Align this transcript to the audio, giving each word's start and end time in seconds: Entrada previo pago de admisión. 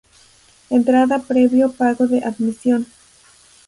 Entrada 0.71 1.19
previo 1.19 1.71
pago 1.73 2.07
de 2.07 2.23
admisión. 2.29 2.87